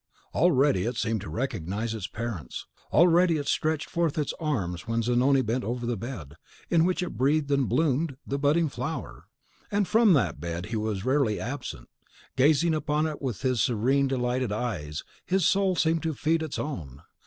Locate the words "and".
7.51-7.69, 9.69-9.87